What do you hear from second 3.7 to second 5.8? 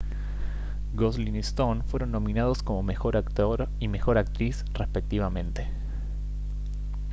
y mejor actriz respectivamente